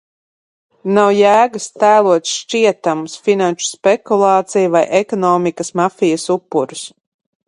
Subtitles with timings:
[0.93, 6.83] Nav jēgas tēlot šķietamus finanšu spekulāciju vai ekonomikas mafijas upurus.